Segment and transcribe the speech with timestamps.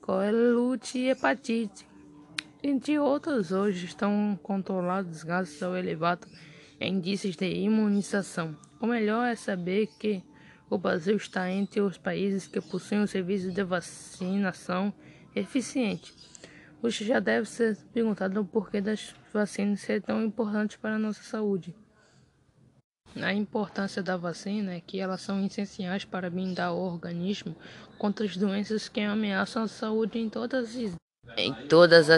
[0.00, 1.86] coelute e hepatite.
[2.62, 6.26] Entre outras, hoje estão controlados graças ao elevado
[6.80, 8.56] índices de imunização.
[8.80, 10.22] O melhor é saber que
[10.68, 14.92] o Brasil está entre os países que possuem um serviço de vacinação
[15.34, 16.14] eficiente.
[16.82, 21.22] Você já deve ser perguntado o porquê das vacinas ser tão importantes para a nossa
[21.22, 21.74] saúde.
[23.16, 27.56] A importância da vacina é que elas são essenciais para blindar o organismo
[27.96, 30.94] contra as doenças que ameaçam a saúde em todas as,
[31.38, 32.10] em todas as